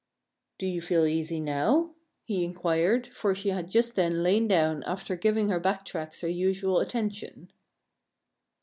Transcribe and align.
"Do 0.57 0.65
you 0.65 0.81
feel 0.81 1.05
easy 1.05 1.39
now?" 1.39 1.93
he 2.23 2.43
inquired, 2.43 3.05
for 3.09 3.35
she 3.35 3.49
had 3.49 3.69
just 3.69 3.93
then 3.95 4.23
lain 4.23 4.47
down 4.47 4.81
after 4.87 5.15
giving 5.15 5.49
her 5.49 5.59
back 5.59 5.85
tracks 5.85 6.21
her 6.21 6.27
usual 6.27 6.79
attention. 6.79 7.51